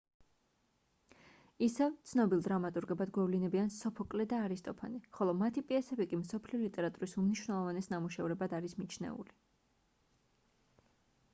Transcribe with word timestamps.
ისევ 1.65 1.91
ცნობილ 2.11 2.39
დრამატურგებად 2.45 3.11
გვევლინებიან 3.17 3.69
სოფოკლე 3.75 4.25
და 4.31 4.39
არისტოფანე 4.45 5.01
ხოლო 5.17 5.35
მათი 5.41 5.63
პიესები 5.73 6.07
კი 6.13 6.19
მსოფლიო 6.21 6.61
ლიტერატურის 6.63 7.13
უმნიშვნელოვანეს 7.23 7.91
ნამუშევრებად 7.95 8.57
არის 8.61 8.75
მიჩნეული 8.81 9.37